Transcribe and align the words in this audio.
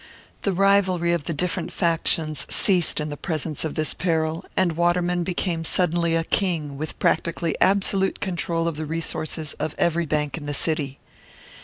The 0.41 0.53
rivalry 0.53 1.13
of 1.13 1.25
the 1.25 1.33
different 1.35 1.71
factions 1.71 2.47
ceased 2.49 2.99
in 2.99 3.09
the 3.09 3.15
presence 3.17 3.63
of 3.63 3.75
this 3.75 3.93
peril; 3.93 4.43
and 4.57 4.71
Waterman 4.71 5.23
became 5.23 5.63
suddenly 5.63 6.15
a 6.15 6.23
king, 6.23 6.75
with 6.75 6.97
practically 6.97 7.55
absolute 7.61 8.19
control 8.19 8.67
of 8.67 8.77
the 8.77 8.87
resources 8.87 9.53
of 9.59 9.75
every 9.77 10.07
bank 10.07 10.39
in 10.39 10.47
the 10.47 10.55
city. 10.55 10.97